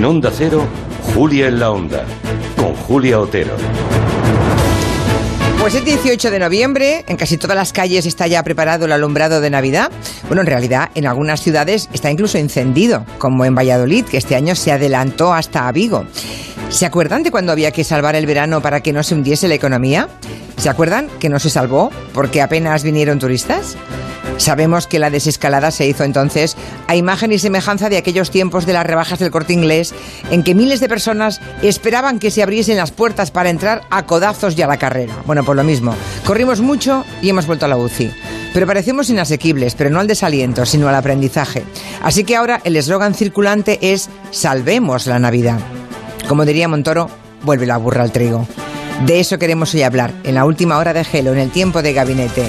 [0.00, 0.66] En Onda Cero,
[1.14, 2.06] Julia en la Onda,
[2.56, 3.52] con Julia Otero.
[5.60, 9.42] Pues el 18 de noviembre, en casi todas las calles está ya preparado el alumbrado
[9.42, 9.92] de Navidad.
[10.26, 14.54] Bueno, en realidad en algunas ciudades está incluso encendido, como en Valladolid, que este año
[14.54, 16.06] se adelantó hasta Vigo.
[16.70, 19.56] ¿Se acuerdan de cuando había que salvar el verano para que no se hundiese la
[19.56, 20.08] economía?
[20.56, 23.76] ¿Se acuerdan que no se salvó porque apenas vinieron turistas?
[24.40, 28.72] Sabemos que la desescalada se hizo entonces a imagen y semejanza de aquellos tiempos de
[28.72, 29.92] las rebajas del corte inglés
[30.30, 34.56] en que miles de personas esperaban que se abriesen las puertas para entrar a codazos
[34.56, 35.14] y a la carrera.
[35.26, 35.94] Bueno, por lo mismo,
[36.24, 38.10] corrimos mucho y hemos vuelto a la UCI.
[38.54, 41.62] Pero parecemos inasequibles, pero no al desaliento, sino al aprendizaje.
[42.02, 45.58] Así que ahora el eslogan circulante es Salvemos la Navidad.
[46.28, 47.10] Como diría Montoro,
[47.42, 48.48] vuelve la burra al trigo.
[49.04, 51.92] De eso queremos hoy hablar, en la última hora de Gelo, en el tiempo de
[51.92, 52.48] gabinete.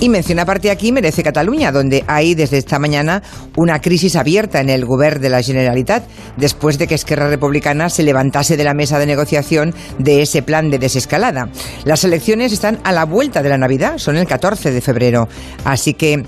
[0.00, 3.22] Y mención aparte aquí merece Cataluña, donde hay desde esta mañana
[3.56, 6.04] una crisis abierta en el Govern de la Generalitat,
[6.36, 10.70] después de que Esquerra Republicana se levantase de la mesa de negociación de ese plan
[10.70, 11.48] de desescalada.
[11.84, 15.28] Las elecciones están a la vuelta de la Navidad, son el 14 de febrero.
[15.64, 16.22] Así que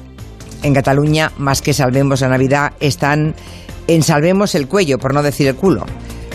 [0.62, 3.34] en Cataluña, más que salvemos la Navidad, están
[3.88, 5.84] en salvemos el cuello, por no decir el culo.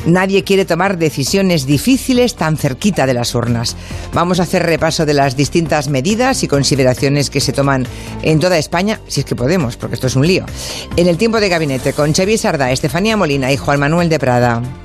[0.05, 3.75] Nadie quiere tomar decisiones difíciles tan cerquita de las urnas.
[4.13, 7.85] Vamos a hacer repaso de las distintas medidas y consideraciones que se toman
[8.23, 10.45] en toda España, si es que podemos, porque esto es un lío.
[10.97, 14.80] En el tiempo de gabinete, con Xavier Sardá, Estefanía Molina y Juan Manuel de Prada.